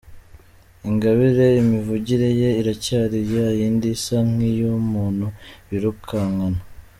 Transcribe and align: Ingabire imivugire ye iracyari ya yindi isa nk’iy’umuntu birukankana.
Ingabire 0.89 1.47
imivugire 1.61 2.27
ye 2.41 2.49
iracyari 2.61 3.19
ya 3.33 3.47
yindi 3.57 3.87
isa 3.95 4.17
nk’iy’umuntu 4.31 5.25
birukankana. 5.69 6.45